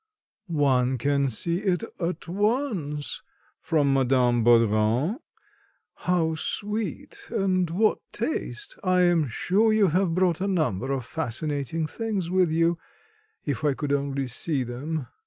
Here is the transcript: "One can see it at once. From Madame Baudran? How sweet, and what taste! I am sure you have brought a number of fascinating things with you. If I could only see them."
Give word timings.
"One 0.47 0.97
can 0.97 1.29
see 1.29 1.59
it 1.59 1.83
at 1.99 2.27
once. 2.27 3.21
From 3.61 3.93
Madame 3.93 4.43
Baudran? 4.43 5.19
How 5.93 6.33
sweet, 6.33 7.27
and 7.29 7.69
what 7.69 7.99
taste! 8.11 8.79
I 8.83 9.01
am 9.01 9.27
sure 9.27 9.71
you 9.71 9.89
have 9.89 10.15
brought 10.15 10.41
a 10.41 10.47
number 10.47 10.91
of 10.91 11.05
fascinating 11.05 11.85
things 11.85 12.31
with 12.31 12.49
you. 12.49 12.79
If 13.45 13.63
I 13.63 13.75
could 13.75 13.93
only 13.93 14.25
see 14.25 14.63
them." 14.63 15.05